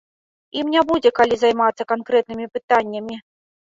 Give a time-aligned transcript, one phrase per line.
[0.59, 3.25] Ім не будзе калі займацца канкрэтнымі пытаннямі.